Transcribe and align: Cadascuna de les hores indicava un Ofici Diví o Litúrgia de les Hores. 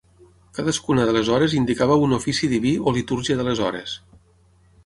Cadascuna 0.59 1.03
de 1.09 1.13
les 1.17 1.29
hores 1.35 1.53
indicava 1.59 1.99
un 2.05 2.17
Ofici 2.19 2.49
Diví 2.55 2.75
o 2.77 2.95
Litúrgia 2.99 3.39
de 3.43 3.47
les 3.49 3.63
Hores. 3.67 3.95